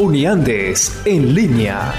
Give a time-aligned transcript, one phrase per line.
[0.00, 1.92] Uniandes en línea.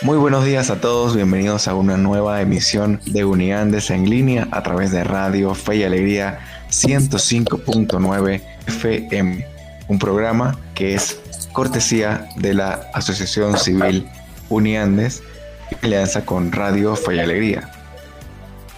[0.00, 4.62] Muy buenos días a todos, bienvenidos a una nueva emisión de Uniandes en línea a
[4.62, 6.38] través de Radio Fe y Alegría
[6.72, 9.46] 105.9 FM,
[9.88, 11.20] un programa que es
[11.52, 14.08] cortesía de la Asociación Civil
[14.48, 15.22] Uniandes
[15.70, 17.70] en alianza con Radio Fe y Alegría.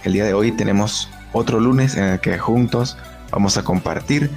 [0.03, 2.97] El día de hoy tenemos otro lunes en el que juntos
[3.31, 4.29] vamos a compartir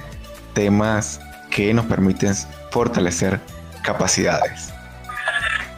[0.53, 1.19] temas
[1.51, 2.33] que nos permiten
[2.71, 3.41] fortalecer
[3.83, 4.69] capacidades.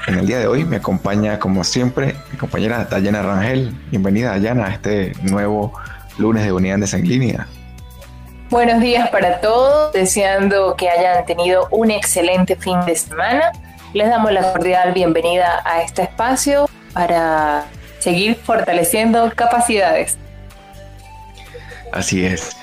[0.05, 3.75] En el día de hoy me acompaña, como siempre, mi compañera Dayana Rangel.
[3.89, 5.73] Bienvenida, Dayana, a este nuevo
[6.19, 7.47] lunes de Unidades en Línea.
[8.51, 13.53] Buenos días para todos, deseando que hayan tenido un excelente fin de semana.
[13.93, 17.63] Les damos la cordial bienvenida a este espacio para
[17.99, 20.17] seguir fortaleciendo capacidades.
[21.93, 22.57] Así es.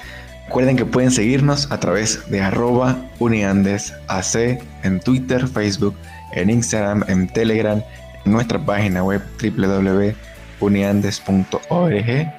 [0.48, 5.97] Recuerden que pueden seguirnos a través de arroba uniandesac en Twitter, Facebook,
[6.33, 7.83] en Instagram, en Telegram,
[8.27, 12.39] en nuestra página web www.uniandes.org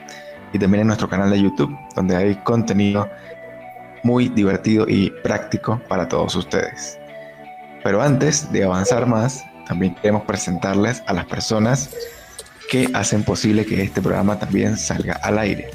[0.52, 3.10] y también en nuestro canal de YouTube, donde hay contenido
[4.04, 6.98] muy divertido y práctico para todos ustedes.
[7.84, 11.90] Pero antes de avanzar más, también queremos presentarles a las personas
[12.70, 15.72] que hacen posible que este programa también salga al aire.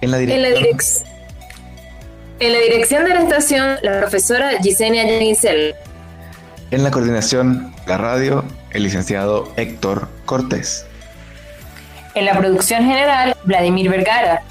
[0.00, 1.06] En la, dirección,
[2.40, 5.74] en la, dirección de la estación, la profesora Gisenia Janicel.
[6.70, 10.84] En la coordinación, la radio, el licenciado Héctor Cortés.
[12.14, 14.42] En la producción general, Vladimir Vergara.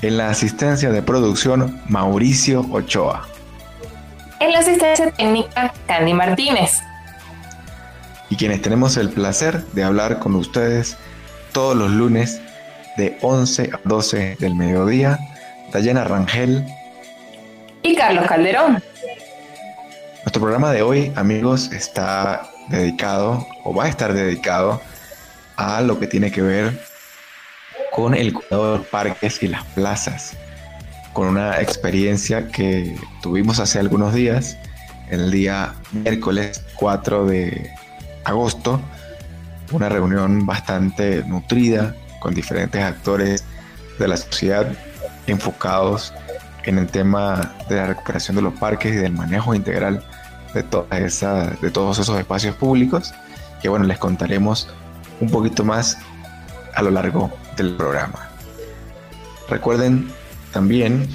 [0.00, 3.26] En la asistencia de producción, Mauricio Ochoa.
[4.38, 6.78] En la asistencia técnica, Candy Martínez.
[8.30, 10.96] Y quienes tenemos el placer de hablar con ustedes
[11.50, 12.40] todos los lunes
[12.96, 15.18] de 11 a 12 del mediodía,
[15.72, 16.64] Dayana Rangel
[17.82, 18.80] y Carlos Calderón.
[20.22, 24.80] Nuestro programa de hoy, amigos, está dedicado o va a estar dedicado
[25.56, 26.87] a lo que tiene que ver
[27.98, 30.36] con el cuidado de los parques y las plazas,
[31.12, 34.56] con una experiencia que tuvimos hace algunos días,
[35.10, 37.72] el día miércoles 4 de
[38.22, 38.80] agosto,
[39.72, 43.44] una reunión bastante nutrida con diferentes actores
[43.98, 44.72] de la sociedad
[45.26, 46.14] enfocados
[46.66, 50.04] en el tema de la recuperación de los parques y del manejo integral
[50.54, 53.12] de, toda esa, de todos esos espacios públicos,
[53.60, 54.68] que bueno, les contaremos
[55.18, 55.98] un poquito más
[56.76, 58.28] a lo largo del programa.
[59.48, 60.10] Recuerden
[60.52, 61.06] también,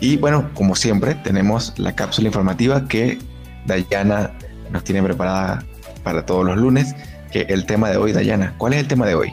[0.00, 3.18] y bueno, como siempre, tenemos la cápsula informativa que
[3.66, 4.32] Dayana
[4.70, 5.64] nos tiene preparada
[6.02, 6.94] para todos los lunes,
[7.30, 9.32] que el tema de hoy, Dayana, ¿cuál es el tema de hoy?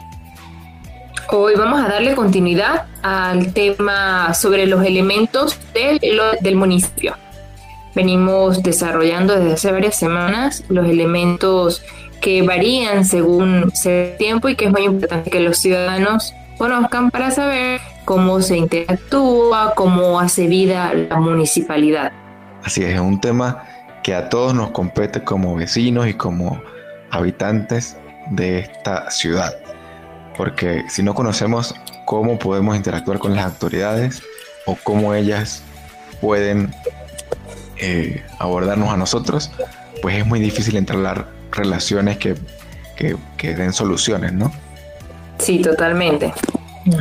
[1.30, 6.00] Hoy vamos a darle continuidad al tema sobre los elementos del,
[6.40, 7.16] del municipio
[7.98, 11.82] venimos desarrollando desde hace varias semanas los elementos
[12.20, 17.30] que varían según el tiempo y que es muy importante que los ciudadanos conozcan para
[17.30, 22.12] saber cómo se interactúa, cómo hace vida la municipalidad.
[22.64, 23.64] Así es, es un tema
[24.02, 26.60] que a todos nos compete como vecinos y como
[27.10, 27.96] habitantes
[28.30, 29.54] de esta ciudad.
[30.36, 31.74] Porque si no conocemos
[32.04, 34.22] cómo podemos interactuar con las autoridades
[34.66, 35.62] o cómo ellas
[36.20, 36.74] pueden
[37.76, 39.50] eh, abordarnos a nosotros,
[40.02, 42.36] pues es muy difícil entablar relaciones que,
[42.96, 44.52] que, den soluciones, ¿no?
[45.38, 46.32] Sí, totalmente.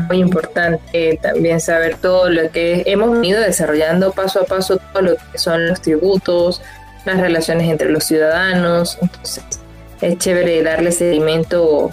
[0.08, 5.16] Muy importante también saber todo lo que hemos venido desarrollando paso a paso, todo lo
[5.16, 6.62] que son los tributos,
[7.06, 8.98] las relaciones entre los ciudadanos.
[9.02, 9.44] Entonces,
[10.02, 11.90] es chévere darle seguimiento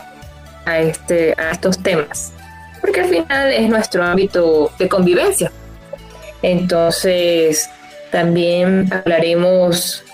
[0.65, 2.33] a, este, a estos temas,
[2.81, 5.53] porque al final es nuestro ámbito de convivencia.
[6.43, 7.71] Entonces,
[8.11, 10.05] también hablaremos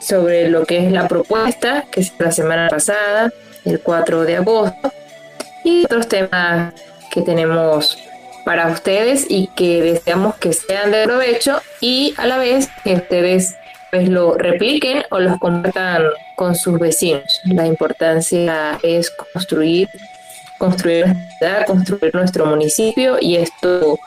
[0.00, 3.32] sobre lo que es la propuesta, que es la semana pasada,
[3.64, 4.92] el 4 de agosto,
[5.64, 6.74] y otros temas
[7.10, 7.98] que tenemos
[8.44, 13.54] para ustedes y que deseamos que sean de provecho y a la vez que ustedes
[13.90, 16.04] pues lo repliquen o los compartan
[16.36, 17.40] con sus vecinos.
[17.44, 19.88] La importancia es construir,
[20.58, 23.98] construir la ciudad, construir nuestro municipio y esto,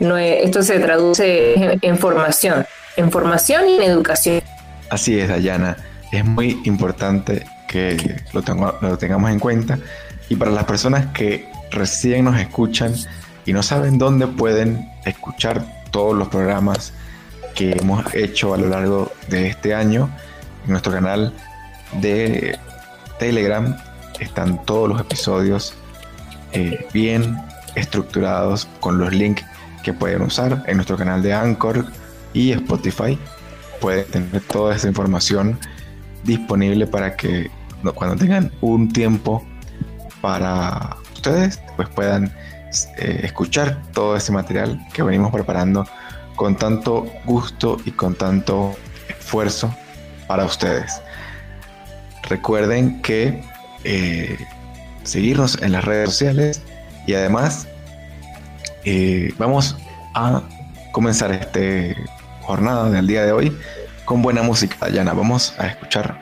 [0.00, 2.66] no esto se traduce en, formación,
[2.96, 4.42] en formación y en educación.
[4.90, 5.76] Así es, Dayana.
[6.10, 7.96] Es muy importante que
[8.32, 8.42] lo,
[8.80, 9.78] lo tengamos en cuenta
[10.28, 12.94] y para las personas que recién nos escuchan
[13.46, 16.92] y no saben dónde pueden escuchar todos los programas
[17.54, 20.10] que hemos hecho a lo largo de este año.
[20.64, 21.32] En nuestro canal
[22.00, 22.58] de
[23.18, 23.76] Telegram
[24.20, 25.74] están todos los episodios
[26.52, 27.38] eh, bien
[27.74, 29.44] estructurados con los links
[29.82, 31.86] que pueden usar en nuestro canal de Anchor
[32.34, 33.18] y Spotify.
[33.80, 35.58] Pueden tener toda esa información
[36.24, 37.50] disponible para que
[37.94, 39.44] cuando tengan un tiempo
[40.20, 42.32] para ustedes, pues puedan
[42.98, 45.86] eh, escuchar todo ese material que venimos preparando
[46.36, 48.76] con tanto gusto y con tanto
[49.08, 49.74] esfuerzo
[50.26, 51.00] para ustedes.
[52.28, 53.42] Recuerden que
[53.84, 54.38] eh,
[55.02, 56.62] seguirnos en las redes sociales
[57.06, 57.66] y además
[58.84, 59.76] eh, vamos
[60.14, 60.42] a
[60.92, 61.60] comenzar esta
[62.42, 63.56] jornada del día de hoy
[64.04, 64.76] con buena música.
[64.80, 66.18] Dayana, vamos a escuchar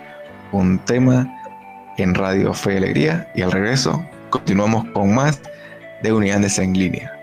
[0.53, 1.36] un tema
[1.99, 3.31] en Radio Fe y Alegría.
[3.35, 5.41] Y al regreso continuamos con más
[6.03, 7.17] de Unidades en Línea.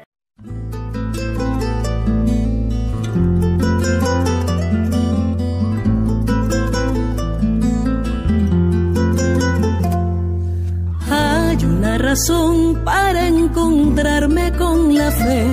[12.14, 15.48] razón para encontrarme con la fe,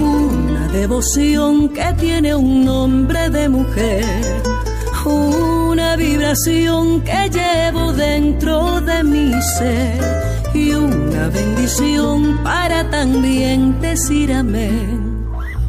[0.00, 4.04] una devoción que tiene un nombre de mujer,
[5.04, 5.41] una
[5.96, 10.00] vibración que llevo dentro de mi ser
[10.54, 15.02] y una bendición para también decir amén.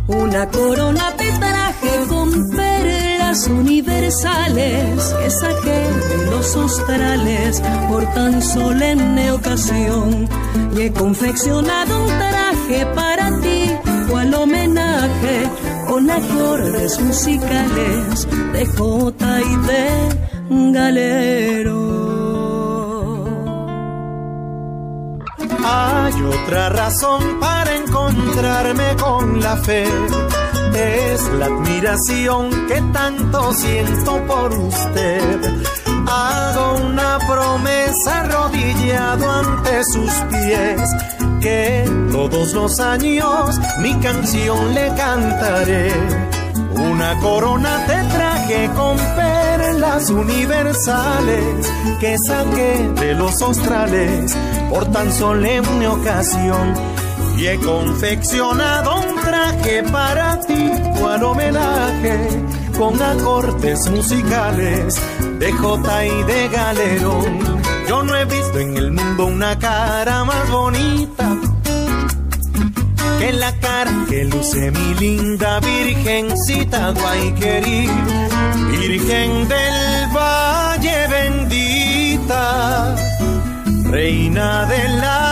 [0.08, 9.32] Una corona te traje con perlas universales que saqué de los australes por tan solemne
[9.32, 10.28] ocasión.
[10.76, 13.72] Y he confeccionado un traje para ti,
[14.14, 15.50] cual homenaje
[15.88, 21.82] con acordes musicales de J y de Galero.
[25.66, 29.86] Hay otra razón para encontrarme con la fe.
[30.76, 35.40] Es la admiración que tanto siento por usted.
[36.06, 40.82] Hago una promesa arrodillado ante sus pies.
[41.44, 45.92] Que todos los años mi canción le cantaré.
[46.74, 51.70] Una corona te traje con perlas universales
[52.00, 54.34] que saqué de los australes
[54.70, 56.76] por tan solemne ocasión
[57.38, 62.42] y he confeccionado un traje para ti, cual homenaje
[62.78, 64.98] con acordes musicales
[65.40, 67.63] de J y de Galerón.
[67.88, 71.38] Yo no he visto en el mundo una cara más bonita
[73.20, 77.90] que la cara que luce mi linda virgencita Guayquerí,
[78.72, 82.96] Virgen del Valle bendita
[83.90, 85.23] reina de la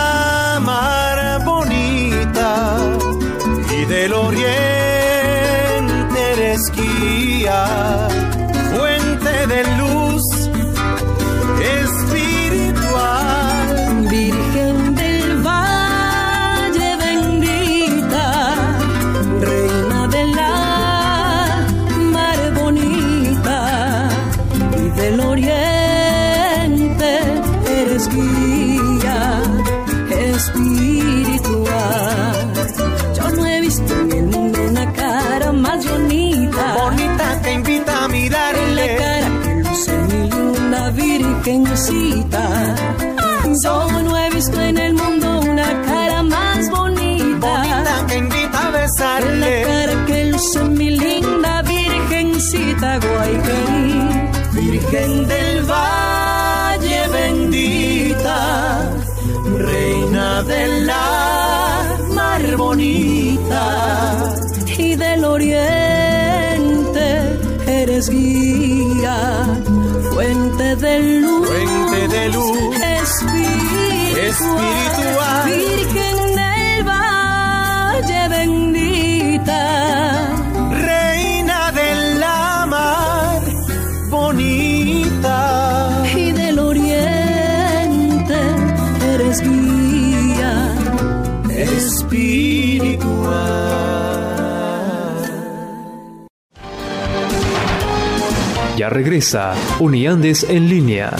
[44.02, 47.58] no he visto en el mundo una cara más bonita.
[47.58, 49.60] Bonita que invita a besarle.
[49.60, 53.94] La cara que luce mi linda virgencita Guayquerí.
[54.52, 58.90] Virgen del Valle bendita
[59.58, 64.34] reina de la mar bonita
[64.78, 67.06] y del oriente
[67.66, 68.81] eres guía,
[70.12, 72.58] fuente de luz, fuente de luz.
[74.14, 76.11] Espiritual, Virgen
[98.88, 101.10] Regresa Uniandes en línea.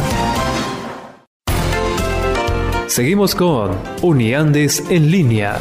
[2.86, 5.58] Seguimos con Uniandes en línea.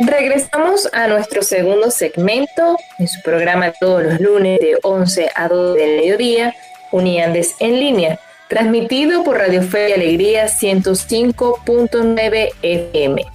[0.00, 5.76] Regresamos a nuestro segundo segmento en su programa todos los lunes de 11 a 2
[5.76, 6.54] del mediodía,
[6.92, 13.33] Uniandes en línea, transmitido por Radio Fe y Alegría 105.9 FM.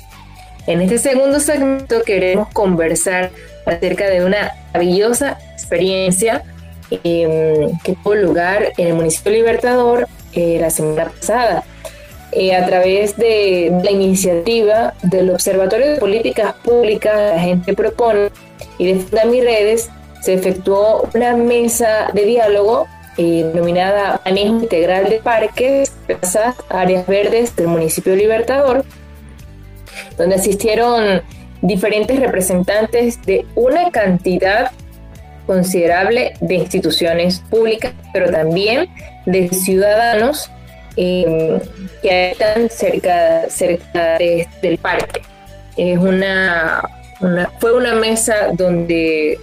[0.68, 3.32] En este segundo segmento queremos conversar
[3.66, 6.44] acerca de una maravillosa experiencia
[7.04, 11.64] em, que tuvo lugar en el municipio Libertador eh, la semana pasada.
[12.32, 18.30] Eh, a través de la iniciativa del Observatorio de Políticas Públicas, la gente propone
[18.78, 19.90] y de Fundami Redes,
[20.22, 22.88] se efectuó una mesa de diálogo
[23.18, 28.86] eh, denominada Manejo Integral de Parques, Plazas, Áreas Verdes del municipio Libertador,
[30.18, 31.22] donde asistieron
[31.62, 34.72] diferentes representantes de una cantidad
[35.46, 38.88] considerable de instituciones públicas, pero también
[39.26, 40.52] de ciudadanos
[40.96, 41.60] eh,
[42.02, 44.18] que están cerca, cerca
[44.62, 45.22] del parque.
[45.76, 46.82] Es una,
[47.60, 49.40] fue una mesa donde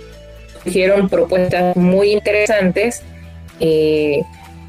[0.63, 3.03] surgieron propuestas muy interesantes
[3.61, 4.23] eh,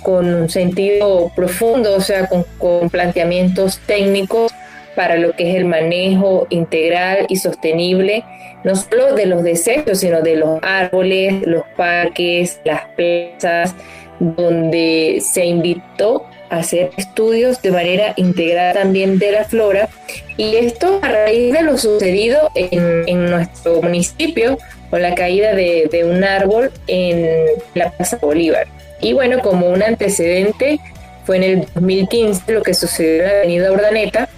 [0.03, 4.51] con un sentido profundo, o sea, con planteamientos técnicos
[4.97, 8.23] para lo que es el manejo integral y sostenible,
[8.63, 13.75] no solo de los desechos, sino de los árboles, los parques, las plazas,
[14.19, 19.87] donde se invitó hacer estudios de manera integral también de la flora
[20.35, 24.57] y esto a raíz de lo sucedido en, nuestro municipio
[24.89, 28.65] con la caída de, de, un árbol en la Plaza Bolívar.
[28.99, 30.79] Y bueno, como un antecedente
[31.25, 34.29] fue en el 2015 lo que sucedió en la avenida Urdaneta,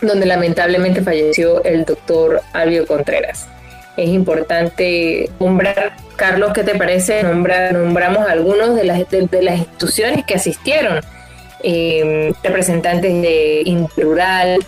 [0.00, 3.46] donde lamentablemente falleció el doctor Albio Contreras.
[3.96, 7.22] Es importante nombrar Carlos, ¿qué te parece?
[7.22, 11.00] nombramos algunos de las, de, las instituciones que asistieron,
[11.62, 14.58] eh, representantes de Interrural,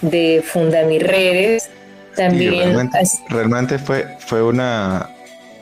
[0.00, 1.70] de Fundamirredes,
[2.16, 2.90] también...
[3.28, 5.10] realmente, fue, fue una,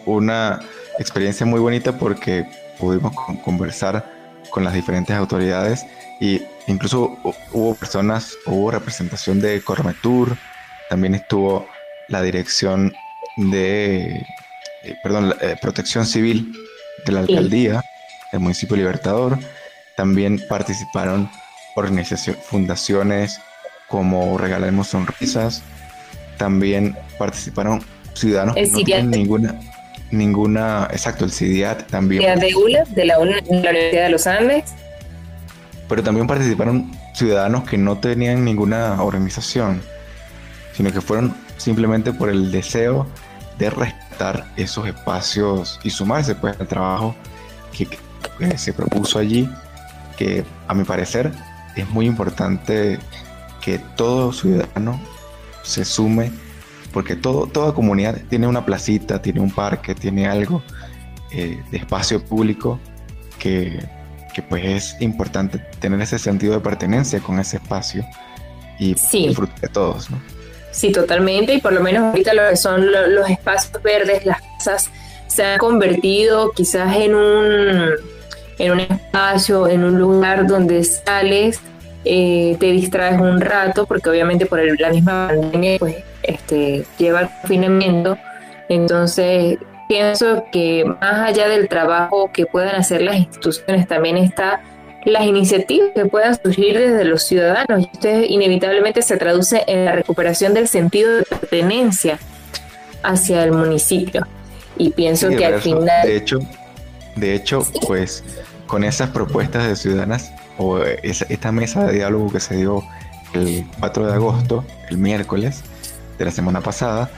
[0.06, 0.60] una
[0.98, 2.46] experiencia muy bonita porque
[2.78, 3.12] pudimos
[3.44, 4.04] conversar
[4.48, 5.84] con las diferentes autoridades
[6.20, 7.18] y incluso
[7.52, 10.36] hubo personas, hubo representación de Cormetur,
[10.88, 11.66] también estuvo
[12.08, 12.92] la dirección
[13.36, 14.26] de
[14.84, 16.52] eh, perdón, eh, protección civil
[17.06, 17.82] de la alcaldía,
[18.32, 19.38] del municipio Libertador.
[19.96, 21.30] También participaron
[21.74, 23.40] organizaciones, fundaciones
[23.88, 25.62] como Regalemos Sonrisas.
[26.36, 27.82] También participaron
[28.14, 29.60] ciudadanos el que no ninguna,
[30.10, 32.38] ninguna, exacto, el CIDIAT también.
[32.38, 34.74] de ULA, de la, Universidad de los Andes.
[35.88, 39.82] Pero también participaron ciudadanos que no tenían ninguna organización,
[40.72, 43.06] sino que fueron simplemente por el deseo
[43.58, 47.14] de respetar esos espacios y sumarse pues al trabajo
[47.72, 47.88] que,
[48.56, 49.48] se propuso allí,
[50.16, 51.32] que a mi parecer
[51.76, 52.98] es muy importante
[53.60, 55.00] que todo ciudadano
[55.62, 56.32] se sume,
[56.92, 60.62] porque todo, toda comunidad tiene una placita, tiene un parque, tiene algo
[61.32, 62.78] eh, de espacio público
[63.38, 63.84] que,
[64.34, 68.04] que, pues es importante tener ese sentido de pertenencia con ese espacio
[68.78, 70.20] y disfrutar de todos, ¿no?
[70.70, 74.90] Sí, totalmente, y por lo menos ahorita lo que son los espacios verdes, las casas,
[75.28, 77.90] se han convertido quizás en un,
[78.58, 81.60] en un espacio, en un lugar donde sales,
[82.04, 87.30] eh, te distraes un rato, porque obviamente por la misma pandemia pues, este, lleva al
[87.40, 88.18] confinamiento.
[88.68, 94.62] Entonces, pienso que más allá del trabajo que puedan hacer las instituciones, también está
[95.04, 97.80] las iniciativas que puedan surgir desde los ciudadanos.
[97.80, 102.18] Y esto inevitablemente se traduce en la recuperación del sentido de pertenencia
[103.02, 104.26] hacia el municipio.
[104.76, 106.06] Y pienso que al final...
[106.06, 106.38] De hecho,
[107.16, 108.24] de hecho pues
[108.66, 112.82] con esas propuestas de ciudadanas o esta mesa de diálogo que se dio
[113.34, 115.62] el 4 de agosto, el miércoles
[116.18, 117.10] de la semana pasada,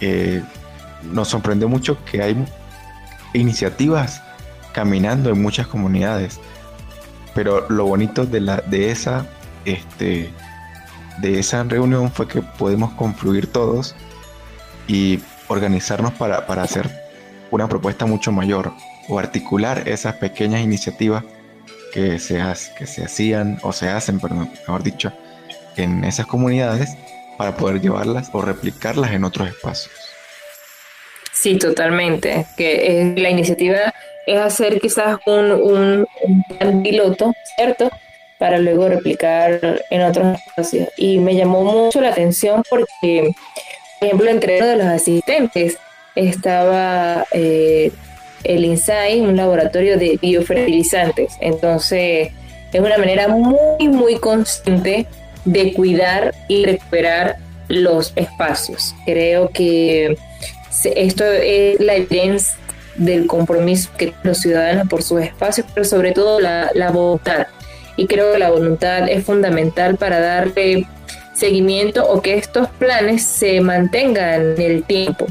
[0.00, 0.42] eh,
[1.02, 2.44] nos sorprendió mucho que hay
[3.32, 4.22] iniciativas
[4.72, 6.40] caminando en muchas comunidades
[7.34, 9.26] pero lo bonito de, la, de, esa,
[9.64, 10.30] este,
[11.18, 13.94] de esa reunión fue que podemos confluir todos
[14.86, 16.90] y organizarnos para, hacer
[17.50, 18.72] una propuesta mucho mayor
[19.08, 21.24] o articular esas pequeñas iniciativas
[21.92, 22.40] que se,
[22.78, 25.12] que se hacían o se hacen, perdón, mejor dicho,
[25.76, 26.96] en esas comunidades
[27.36, 30.09] para poder llevarlas o replicarlas en otros espacios.
[31.40, 32.44] Sí, totalmente.
[32.54, 33.94] Que la iniciativa
[34.26, 36.06] es hacer quizás un,
[36.82, 37.90] piloto, ¿cierto?
[38.38, 40.88] Para luego replicar en otros espacios.
[40.98, 43.32] Y me llamó mucho la atención porque,
[43.98, 45.78] por ejemplo, entre uno de los asistentes
[46.14, 47.90] estaba eh,
[48.44, 51.38] el INSAI, un laboratorio de biofertilizantes.
[51.40, 52.32] Entonces,
[52.70, 55.06] es una manera muy, muy consciente
[55.46, 57.36] de cuidar y recuperar
[57.68, 58.94] los espacios.
[59.06, 60.18] Creo que
[60.84, 62.56] esto es la evidencia
[62.96, 67.46] del compromiso que los ciudadanos por sus espacios, pero sobre todo la, voluntad.
[67.96, 70.86] Y creo que la voluntad es fundamental para darle
[71.34, 75.26] seguimiento o que estos planes se mantengan en el tiempo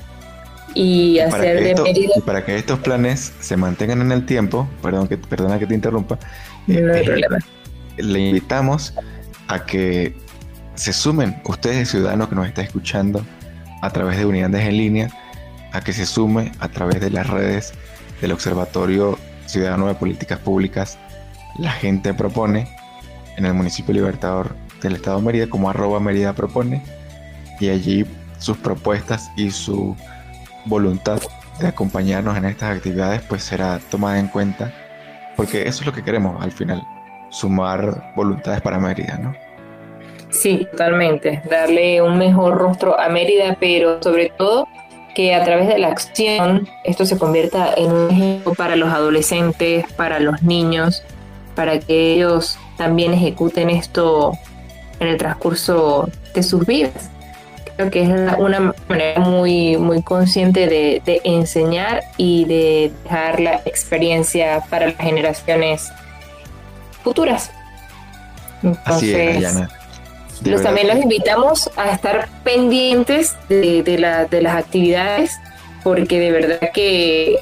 [0.74, 2.18] y hacer de medidas.
[2.18, 5.74] Y para que estos planes se mantengan en el tiempo, perdón que, perdona que te
[5.74, 6.18] interrumpa,
[6.68, 7.38] no hay eh, problema.
[7.98, 8.94] le invitamos
[9.48, 10.16] a que
[10.76, 13.26] se sumen ustedes ciudadanos que nos están escuchando
[13.82, 15.10] a través de unidades en línea,
[15.72, 17.74] a que se sume a través de las redes
[18.22, 20.98] del Observatorio Ciudadano de Políticas Públicas,
[21.58, 22.68] la gente propone
[23.38, 26.84] en el municipio Libertador del Estado de Mérida como arroba Mérida propone
[27.60, 28.06] y allí
[28.38, 29.96] sus propuestas y su
[30.66, 31.20] voluntad
[31.60, 34.72] de acompañarnos en estas actividades pues será tomada en cuenta
[35.36, 36.82] porque eso es lo que queremos al final,
[37.30, 39.34] sumar voluntades para Mérida, ¿no?
[40.30, 44.68] Sí, totalmente, darle un mejor rostro a Mérida, pero sobre todo
[45.20, 49.84] que a través de la acción esto se convierta en un ejemplo para los adolescentes,
[49.98, 51.04] para los niños,
[51.56, 54.32] para que ellos también ejecuten esto
[55.02, 57.10] en el transcurso de sus vidas.
[57.76, 64.64] Creo que es una manera muy, muy consciente de, enseñar y de dejar la experiencia
[64.70, 65.92] para las generaciones
[67.04, 67.52] futuras.
[68.86, 69.54] Así es,
[70.44, 73.98] los, también los invitamos a estar pendientes de, de,
[74.42, 75.38] las actividades,
[75.84, 77.40] porque de verdad que,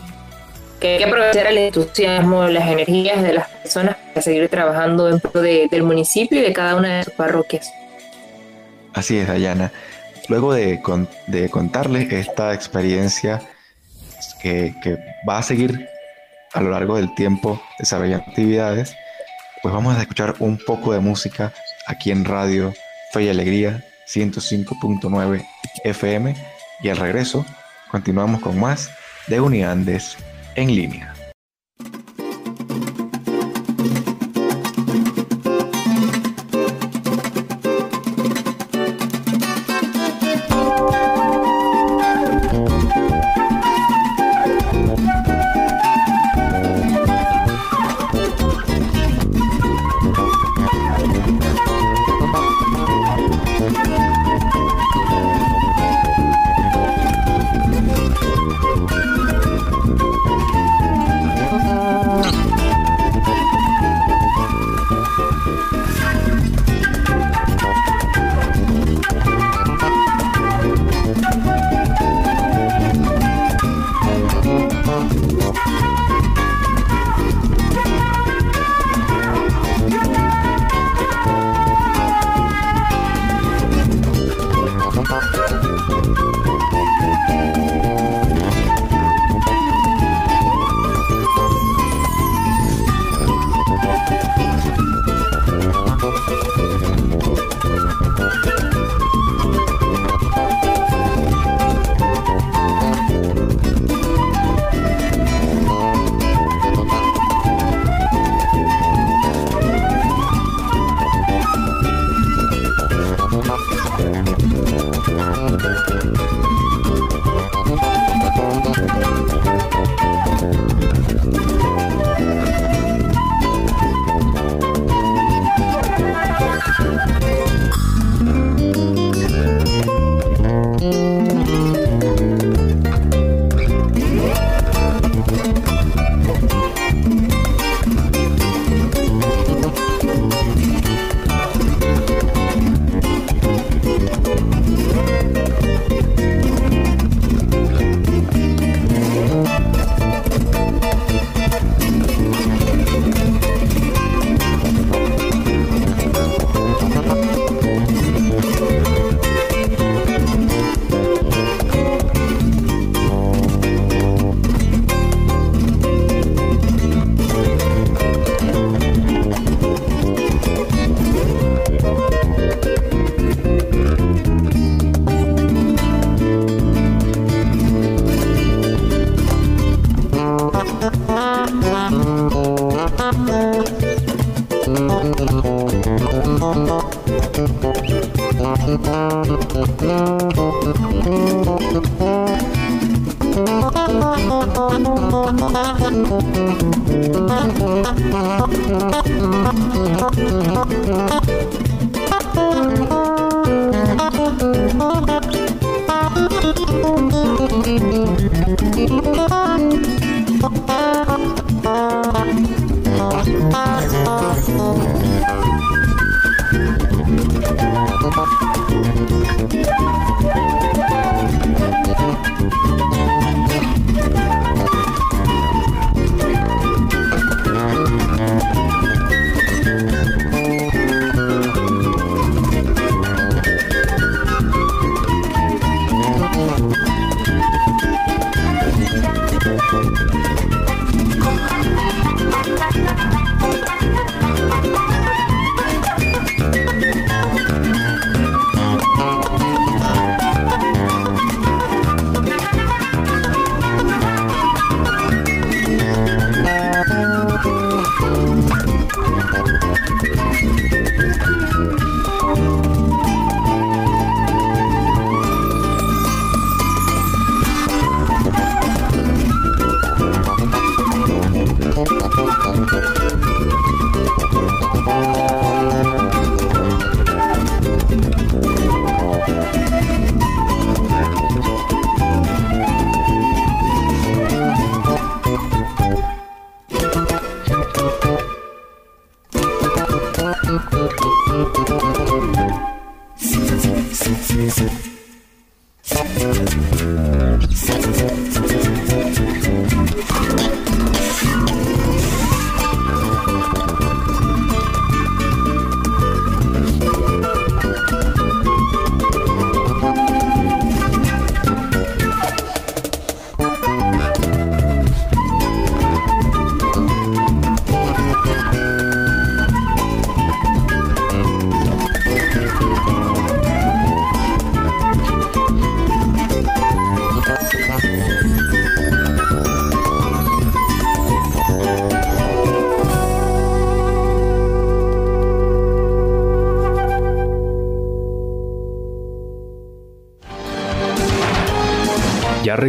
[0.82, 5.84] hay que aprovechar el entusiasmo, las energías de las personas para seguir trabajando dentro del
[5.84, 7.72] municipio y de cada una de sus parroquias.
[8.94, 9.72] Así es, Dayana.
[10.30, 10.82] Luego de,
[11.28, 13.42] de contarles esta experiencia
[14.42, 15.88] que, que va a seguir
[16.54, 18.96] a lo largo del tiempo desarrollando actividades,
[19.62, 21.54] pues vamos a escuchar un poco de música
[21.88, 22.74] aquí en Radio
[23.20, 25.46] Y Alegría 105.9
[25.84, 26.36] FM
[26.82, 27.46] y al regreso
[27.90, 28.90] continuamos con más
[29.28, 30.18] de Uniandes
[30.56, 31.07] en línea.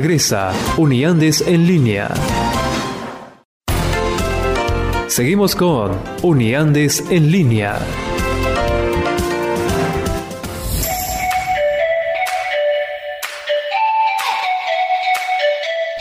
[0.01, 2.09] Regresa Uniandes en línea.
[5.09, 7.81] Seguimos con Uniandes en línea.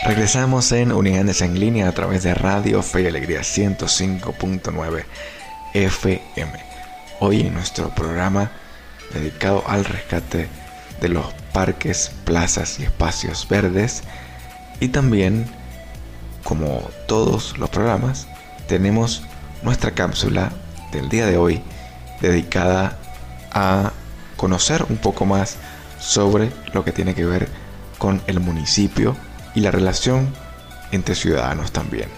[0.04, 5.04] Regresamos en Uniandes en línea a través de Radio Fe y Alegría 105.9
[5.74, 6.52] FM.
[7.18, 8.52] Hoy en nuestro programa
[9.12, 10.46] dedicado al rescate
[11.00, 11.26] de los
[11.58, 14.04] parques, plazas y espacios verdes.
[14.78, 15.44] Y también,
[16.44, 18.28] como todos los programas,
[18.68, 19.24] tenemos
[19.64, 20.52] nuestra cápsula
[20.92, 21.60] del día de hoy
[22.20, 22.96] dedicada
[23.50, 23.90] a
[24.36, 25.56] conocer un poco más
[25.98, 27.48] sobre lo que tiene que ver
[27.98, 29.16] con el municipio
[29.56, 30.32] y la relación
[30.92, 32.08] entre ciudadanos también.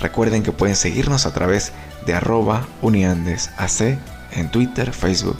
[0.00, 1.70] Recuerden que pueden seguirnos a través
[2.06, 4.00] de arroba uniandesac
[4.32, 5.38] en Twitter, Facebook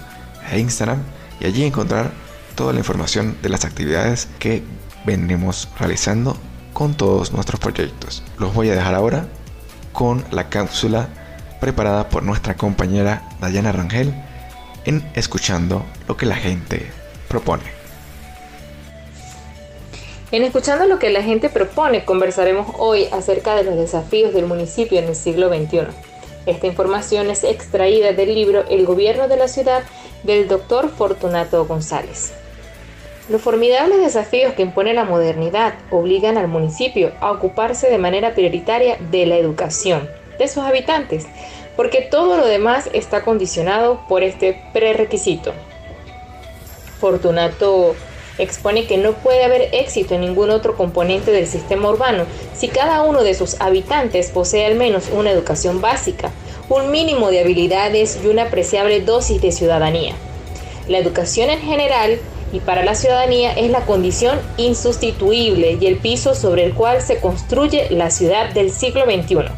[0.53, 1.03] e Instagram
[1.41, 2.13] y allí encontrar
[2.59, 4.65] toda la información de las actividades que
[5.07, 6.37] venimos realizando
[6.73, 8.25] con todos nuestros proyectos.
[8.37, 9.29] Los voy a dejar ahora
[9.93, 11.09] con la cápsula
[11.61, 14.13] preparada por nuestra compañera Dayana Rangel
[14.87, 16.91] en Escuchando lo que la gente
[17.29, 17.63] propone.
[20.33, 24.99] En Escuchando lo que la gente propone, conversaremos hoy acerca de los desafíos del municipio
[24.99, 25.87] en el siglo XXI.
[26.47, 29.85] Esta información es extraída del libro El gobierno de la ciudad
[30.25, 32.33] del doctor Fortunato González.
[33.29, 38.97] Los formidables desafíos que impone la modernidad obligan al municipio a ocuparse de manera prioritaria
[39.11, 41.27] de la educación de sus habitantes,
[41.77, 45.53] porque todo lo demás está condicionado por este prerequisito.
[47.01, 47.95] Fortunato
[48.39, 53.03] expone que no puede haber éxito en ningún otro componente del sistema urbano si cada
[53.03, 56.31] uno de sus habitantes posee al menos una educación básica,
[56.71, 60.15] un mínimo de habilidades y una apreciable dosis de ciudadanía.
[60.87, 62.19] La educación en general
[62.53, 67.21] y para la ciudadanía es la condición insustituible y el piso sobre el cual se
[67.21, 69.51] construye la ciudad del siglo XXI.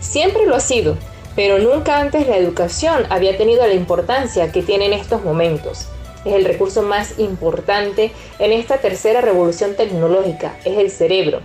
[0.00, 0.96] Siempre lo ha sido,
[1.36, 5.86] pero nunca antes la educación había tenido la importancia que tiene en estos momentos.
[6.24, 11.40] Es el recurso más importante en esta tercera revolución tecnológica, es el cerebro.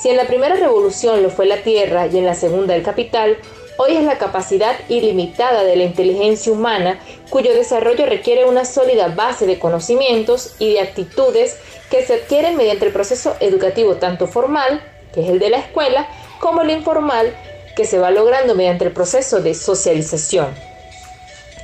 [0.00, 3.36] Si en la primera revolución lo fue la tierra y en la segunda el capital,
[3.82, 9.44] hoy es la capacidad ilimitada de la inteligencia humana cuyo desarrollo requiere una sólida base
[9.44, 11.58] de conocimientos y de actitudes
[11.90, 14.80] que se adquieren mediante el proceso educativo tanto formal,
[15.12, 16.06] que es el de la escuela,
[16.38, 17.34] como el informal,
[17.74, 20.54] que se va logrando mediante el proceso de socialización.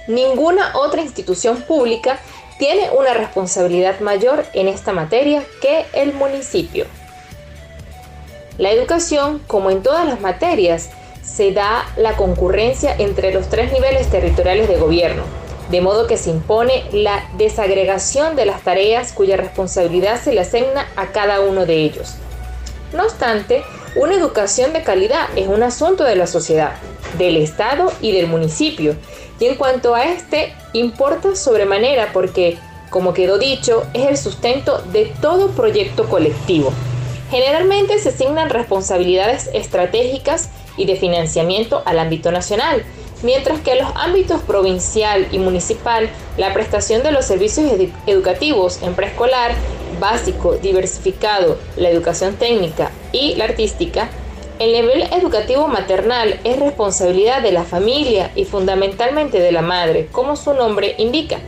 [0.08, 2.18] Ninguna otra institución pública
[2.58, 6.86] tiene una responsabilidad mayor en esta materia que el municipio.
[8.56, 10.90] La educación, como en todas las materias,
[11.28, 15.22] se da la concurrencia entre los tres niveles territoriales de gobierno,
[15.70, 20.88] de modo que se impone la desagregación de las tareas cuya responsabilidad se le asigna
[20.96, 22.14] a cada uno de ellos.
[22.92, 23.62] No obstante,
[23.94, 26.72] una educación de calidad es un asunto de la sociedad,
[27.18, 28.96] del Estado y del municipio,
[29.38, 32.56] y en cuanto a este, importa sobremanera porque,
[32.90, 36.72] como quedó dicho, es el sustento de todo proyecto colectivo.
[37.30, 42.82] Generalmente se asignan responsabilidades estratégicas y de financiamiento al ámbito nacional,
[43.22, 47.70] mientras que en los ámbitos provincial y municipal la prestación de los servicios
[48.06, 49.52] educativos en preescolar,
[50.00, 54.08] básico, diversificado, la educación técnica y la artística,
[54.58, 60.34] el nivel educativo maternal es responsabilidad de la familia y fundamentalmente de la madre, como
[60.34, 61.38] su nombre indica.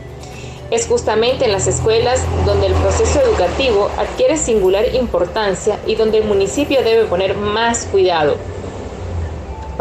[0.71, 6.23] Es justamente en las escuelas donde el proceso educativo adquiere singular importancia y donde el
[6.23, 8.37] municipio debe poner más cuidado,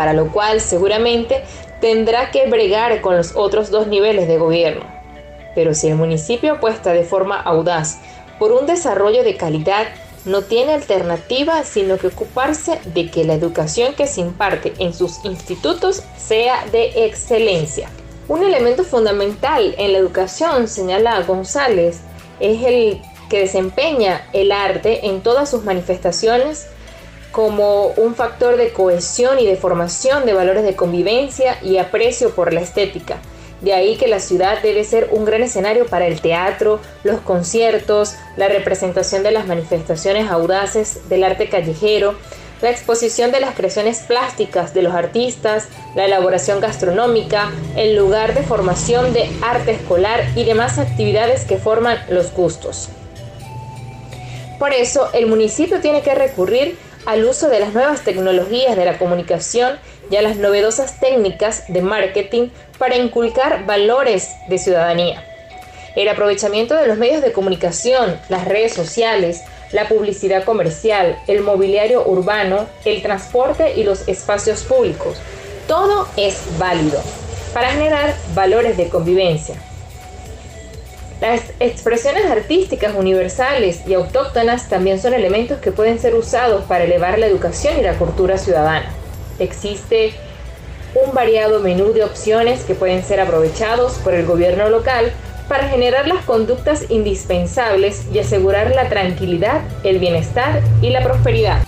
[0.00, 1.44] para lo cual seguramente
[1.78, 4.86] tendrá que bregar con los otros dos niveles de gobierno.
[5.54, 7.98] Pero si el municipio apuesta de forma audaz
[8.38, 9.88] por un desarrollo de calidad,
[10.24, 15.22] no tiene alternativa sino que ocuparse de que la educación que se imparte en sus
[15.26, 17.90] institutos sea de excelencia.
[18.26, 22.00] Un elemento fundamental en la educación, señala González,
[22.40, 26.68] es el que desempeña el arte en todas sus manifestaciones
[27.32, 32.52] como un factor de cohesión y de formación de valores de convivencia y aprecio por
[32.52, 33.18] la estética.
[33.60, 38.14] De ahí que la ciudad debe ser un gran escenario para el teatro, los conciertos,
[38.36, 42.14] la representación de las manifestaciones audaces del arte callejero,
[42.62, 48.42] la exposición de las creaciones plásticas de los artistas, la elaboración gastronómica, el lugar de
[48.42, 52.88] formación de arte escolar y demás actividades que forman los gustos.
[54.58, 58.98] Por eso, el municipio tiene que recurrir al uso de las nuevas tecnologías de la
[58.98, 59.78] comunicación
[60.10, 65.24] y a las novedosas técnicas de marketing para inculcar valores de ciudadanía.
[65.96, 72.06] El aprovechamiento de los medios de comunicación, las redes sociales, la publicidad comercial, el mobiliario
[72.06, 75.18] urbano, el transporte y los espacios públicos.
[75.66, 77.00] Todo es válido
[77.54, 79.56] para generar valores de convivencia,
[81.20, 87.18] las expresiones artísticas universales y autóctonas también son elementos que pueden ser usados para elevar
[87.18, 88.90] la educación y la cultura ciudadana.
[89.38, 90.14] Existe
[90.94, 95.12] un variado menú de opciones que pueden ser aprovechados por el gobierno local
[95.46, 101.62] para generar las conductas indispensables y asegurar la tranquilidad, el bienestar y la prosperidad.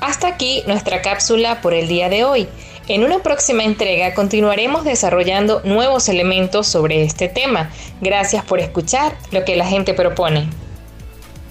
[0.00, 2.48] Hasta aquí nuestra cápsula por el día de hoy.
[2.88, 7.70] En una próxima entrega continuaremos desarrollando nuevos elementos sobre este tema.
[8.00, 10.48] Gracias por escuchar lo que la gente propone.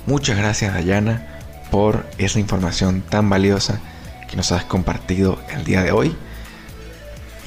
[0.05, 1.41] Muchas gracias Dayana
[1.71, 3.79] por esa información tan valiosa
[4.29, 6.15] que nos has compartido el día de hoy.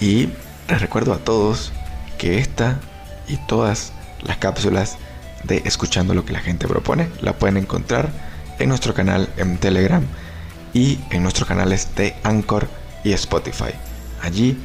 [0.01, 0.31] Y
[0.69, 1.71] les recuerdo a todos
[2.17, 2.81] que esta
[3.29, 3.93] y todas
[4.23, 4.97] las cápsulas
[5.43, 8.09] de Escuchando lo que la gente propone la pueden encontrar
[8.59, 10.03] en nuestro canal en Telegram
[10.73, 12.67] y en nuestros canales de Anchor
[13.05, 13.73] y Spotify.
[14.23, 14.59] Allí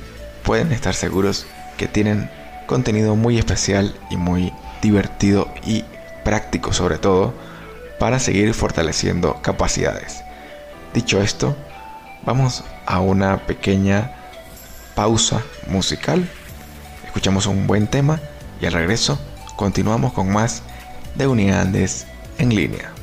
[0.44, 1.46] pueden estar seguros
[1.78, 2.30] que tienen
[2.66, 5.84] contenido muy especial y muy divertido y
[6.24, 7.34] práctico sobre todo
[8.00, 10.24] para seguir fortaleciendo capacidades.
[10.94, 11.56] Dicho esto,
[12.26, 14.12] vamos a una pequeña
[14.96, 16.28] pausa musical.
[17.06, 18.20] Escuchamos un buen tema
[18.62, 19.20] y al regreso
[19.56, 20.64] continuamos con más
[21.16, 22.94] de Unidades en línea.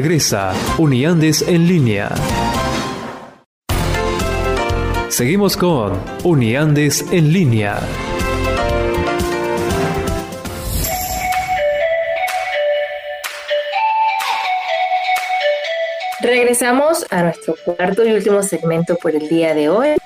[0.00, 2.08] Regresa Uniandes en línea.
[5.10, 7.78] Seguimos con Uniandes en línea.
[16.22, 19.96] Regresamos a nuestro cuarto y último segmento por el día de hoy.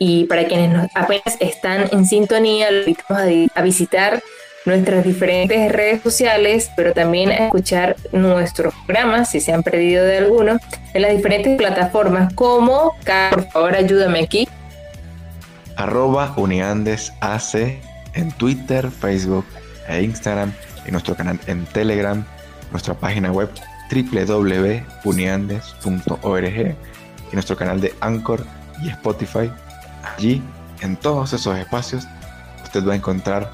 [0.00, 3.22] Y para quienes apenas están en sintonía, los invitamos
[3.54, 4.20] a, visitar
[4.64, 10.18] nuestras diferentes redes sociales, pero también a escuchar nuestros programas, si se han perdido de
[10.18, 10.58] alguno,
[10.94, 12.94] en las diferentes plataformas como,
[13.30, 14.48] por favor ayúdame aquí.
[15.76, 17.78] Arroba UniandesAC
[18.14, 19.44] en Twitter, Facebook
[19.88, 20.52] e Instagram,
[20.86, 22.24] en nuestro canal en Telegram,
[22.70, 23.50] nuestra página web
[23.90, 28.44] www.uniandes.org y nuestro canal de Anchor
[28.82, 29.50] y Spotify.
[30.16, 30.42] Allí,
[30.80, 32.06] en todos esos espacios,
[32.62, 33.50] usted va a encontrar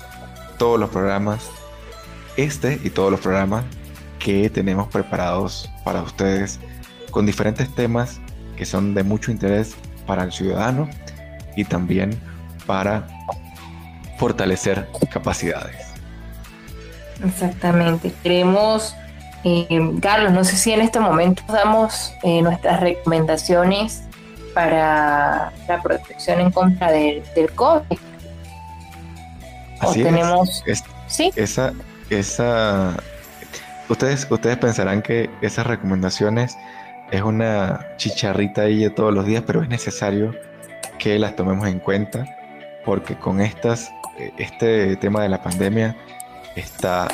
[0.61, 1.51] todos los programas,
[2.37, 3.65] este y todos los programas
[4.19, 6.61] que tenemos preparados para ustedes
[7.11, 8.21] con diferentes temas
[8.59, 9.75] que son de mucho interés
[10.07, 10.87] para el ciudadano
[11.57, 12.11] y también
[12.67, 13.07] para
[14.19, 15.95] fortalecer capacidades.
[17.25, 18.13] Exactamente.
[18.23, 18.95] Queremos
[19.45, 19.67] eh,
[20.03, 24.03] Carlos, no sé si en este momento damos eh, nuestras recomendaciones
[24.53, 27.23] para la protección en contra del
[27.55, 28.10] COVID.
[29.81, 30.63] Así tenemos...
[30.67, 30.85] es.
[31.07, 31.33] ¿Sí?
[31.37, 31.73] Esa,
[32.11, 32.97] esa...
[33.89, 36.57] Ustedes, ustedes pensarán que esas recomendaciones
[37.11, 40.35] es una chicharrita ahí de todos los días, pero es necesario
[40.99, 42.25] que las tomemos en cuenta
[42.85, 43.91] porque con estas,
[44.39, 45.97] este tema de la pandemia
[46.55, 47.09] está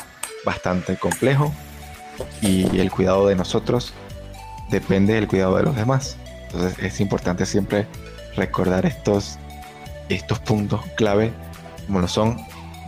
[0.44, 1.52] bastante complejo
[2.42, 3.94] y el cuidado de nosotros
[4.70, 6.18] depende del cuidado de los demás.
[6.44, 7.86] Entonces es importante siempre
[8.36, 9.38] recordar estos,
[10.08, 11.32] estos puntos clave
[11.86, 12.38] como lo son,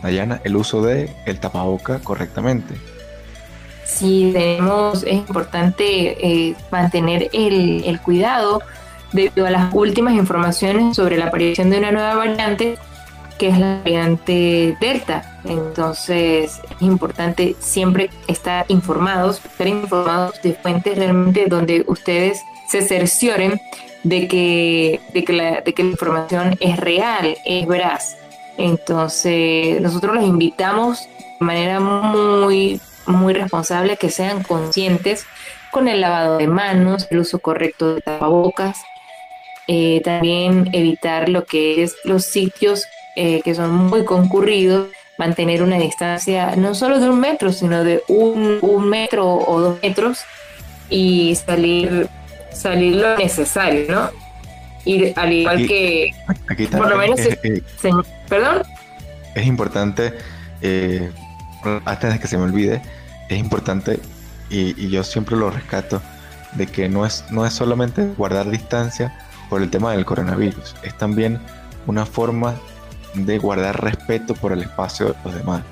[0.01, 2.75] Dayana, el uso de el tapaboca correctamente.
[3.85, 8.61] Sí, tenemos, es importante eh, mantener el, el cuidado
[9.11, 12.77] debido a las últimas informaciones sobre la aparición de una nueva variante
[13.39, 15.39] que es la variante Delta.
[15.45, 23.59] Entonces es importante siempre estar informados, estar informados de fuentes realmente donde ustedes se cercioren
[24.03, 28.18] de que, de que, la, de que la información es real, es veraz.
[28.59, 31.07] Entonces nosotros los invitamos
[31.39, 35.25] de manera muy, muy responsable a que sean conscientes
[35.71, 38.81] con el lavado de manos, el uso correcto de tapabocas,
[39.67, 42.83] eh, también evitar lo que es los sitios
[43.15, 48.03] eh, que son muy concurridos, mantener una distancia no solo de un metro, sino de
[48.09, 50.19] un, metro o dos metros
[50.89, 52.09] y salir,
[52.51, 54.09] salir lo necesario, ¿no?
[54.83, 56.13] Y al igual que,
[56.71, 57.19] por lo menos,
[58.29, 58.63] perdón.
[59.35, 60.13] Es importante,
[60.61, 61.11] eh,
[61.85, 62.81] antes de que se me olvide,
[63.29, 63.99] es importante,
[64.49, 66.01] y, y, yo siempre lo rescato,
[66.53, 69.15] de que no es, no es solamente guardar distancia
[69.49, 71.39] por el tema del coronavirus, es también
[71.85, 72.55] una forma
[73.13, 75.63] de guardar respeto por el espacio de los demás.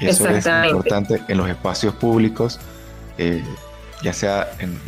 [0.00, 2.58] Y eso es importante en los espacios públicos,
[3.18, 3.44] eh,
[4.02, 4.78] ya sea en,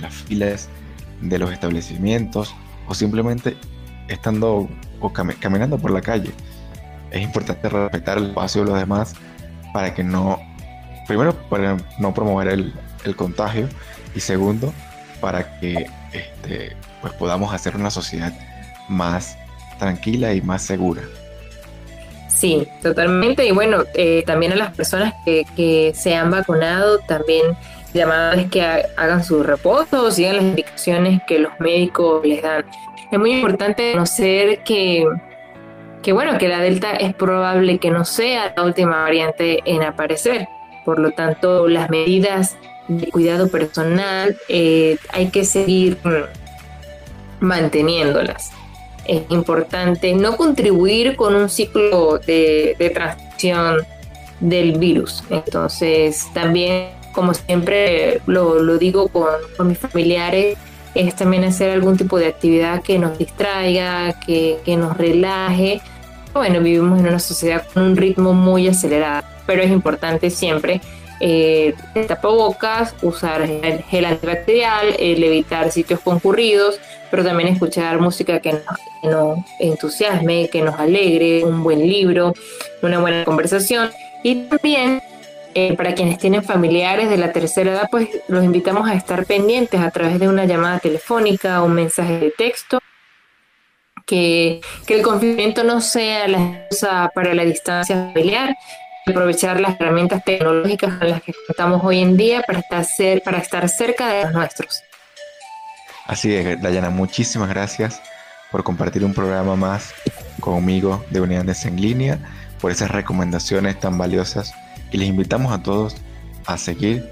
[0.00, 0.68] las filas
[1.20, 2.54] de los establecimientos
[2.86, 3.56] o simplemente
[4.08, 4.68] estando
[5.12, 6.30] caminando por la calle.
[7.10, 9.14] Es importante respetar el espacio de los demás
[9.72, 10.40] para que no,
[11.06, 12.72] primero, para no promover el,
[13.04, 13.68] el contagio
[14.14, 14.72] y segundo,
[15.20, 18.32] para que este, pues podamos hacer una sociedad
[18.88, 19.36] más
[19.78, 21.02] tranquila y más segura.
[22.28, 23.46] Sí, totalmente.
[23.46, 27.56] Y bueno, eh, también a las personas que, que, se han vacunado, también
[27.92, 28.62] llamadas que
[28.96, 32.64] hagan su reposo, sigan las indicaciones que los médicos les dan.
[33.14, 35.06] Es muy importante conocer que,
[36.02, 40.48] que, bueno, que la Delta es probable que no sea la última variante en aparecer.
[40.84, 42.56] Por lo tanto, las medidas
[42.88, 45.96] de cuidado personal eh, hay que seguir
[47.40, 48.52] manteniéndolas
[49.06, 53.86] es importante no contribuir con un ciclo de, de transmisión
[54.40, 55.22] del virus.
[55.30, 59.28] Entonces, también, como siempre lo, digo con,
[59.68, 60.56] mis familiares,
[60.94, 65.80] es también hacer algún tipo de actividad que nos distraiga, que, que nos relaje.
[66.32, 70.80] Bueno, vivimos en una sociedad con un ritmo muy acelerado, pero es importante siempre
[71.20, 71.74] eh,
[72.06, 76.78] tapabocas, usar el gel antibacterial, evitar sitios concurridos,
[77.10, 78.60] pero también escuchar música que
[79.02, 82.34] nos, entusiasme, que nos alegre, un buen libro,
[82.82, 83.90] una buena conversación.
[84.22, 85.02] Y también
[85.54, 89.80] eh, para quienes tienen familiares de la tercera edad, pues los invitamos a estar pendientes
[89.80, 92.80] a través de una llamada telefónica o un mensaje de texto.
[94.06, 98.54] Que, que el confinamiento no sea la excusa para la distancia familiar,
[99.06, 102.84] aprovechar las herramientas tecnológicas con las que contamos hoy en día para estar,
[103.22, 104.82] para estar cerca de los nuestros.
[106.06, 108.02] Así es, Dayana, muchísimas gracias
[108.50, 109.94] por compartir un programa más
[110.40, 112.18] conmigo de Unidades en Línea,
[112.60, 114.54] por esas recomendaciones tan valiosas
[114.92, 115.96] y les invitamos a todos
[116.46, 117.08] a seguir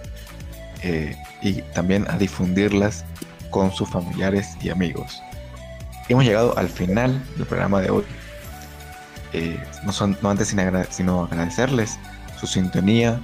[0.82, 3.04] eh, y también a difundirlas
[3.50, 5.22] con sus familiares y amigos.
[6.08, 8.04] Hemos llegado al final del programa de hoy.
[9.32, 10.54] Eh, no, son, no antes
[10.90, 11.98] sino agradecerles
[12.38, 13.20] su sintonía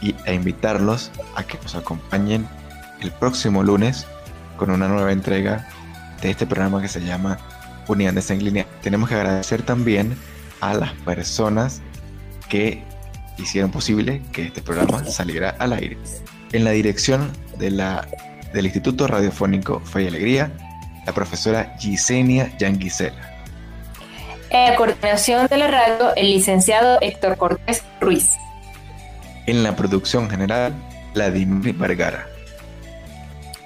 [0.00, 2.48] y, e invitarlos a que nos acompañen
[3.00, 4.06] el próximo lunes
[4.56, 5.68] con una nueva entrega
[6.22, 7.38] de este programa que se llama
[7.86, 8.66] Unidades en línea.
[8.82, 10.16] Tenemos que agradecer también
[10.60, 11.82] a las personas
[12.48, 12.82] que
[13.38, 15.98] hicieron posible que este programa saliera al aire.
[16.52, 18.06] En la dirección de la,
[18.52, 20.52] del Instituto Radiofónico Fe y Alegría,
[21.06, 23.30] la profesora Gisenia Yanguisela.
[24.50, 28.36] En la coordinación de la radio, el licenciado Héctor Cortés Ruiz.
[29.46, 30.72] En la producción general,
[31.12, 32.26] Vladimir Vergara.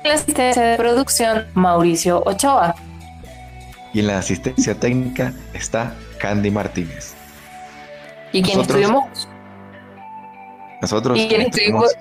[0.02, 2.74] En la asistencia de producción, Mauricio Ochoa.
[3.92, 7.14] Y en la asistencia técnica está Candy Martínez.
[8.32, 9.27] ¿Y quién estuvimos?
[10.80, 11.96] Nosotros tenemos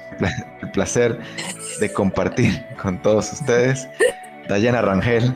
[0.62, 1.20] el placer
[1.80, 3.88] de compartir con todos ustedes
[4.48, 5.34] Dayana Rangel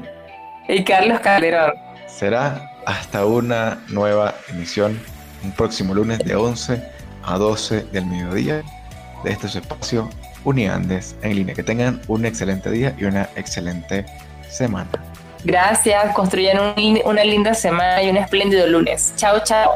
[0.67, 1.73] y Carlos Calderón.
[2.07, 4.99] Será hasta una nueva emisión
[5.43, 6.81] un próximo lunes de 11
[7.23, 8.63] a 12 del mediodía
[9.23, 10.09] de este espacio
[10.43, 11.55] Uniandes en línea.
[11.55, 14.05] Que tengan un excelente día y una excelente
[14.49, 14.89] semana.
[15.43, 16.75] Gracias, construyan
[17.05, 19.13] una linda semana y un espléndido lunes.
[19.15, 19.75] Chao, chao.